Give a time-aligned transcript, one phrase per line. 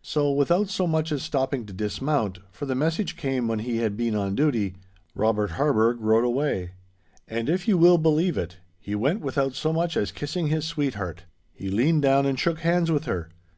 [0.00, 3.98] So, without so much as stopping to dismount, for the message came when he had
[3.98, 4.76] been on duty,
[5.14, 6.70] Robert Harburgh rode away.
[7.28, 11.24] And if you will believe it, he went without so much as kissing his sweetheart.
[11.52, 13.28] He leaned down and shook hands with her!